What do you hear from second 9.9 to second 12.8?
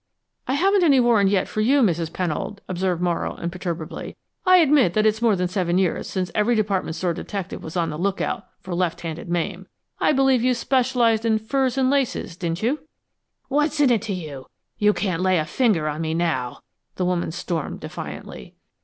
I believe you specialized in furs and laces, didn't you?"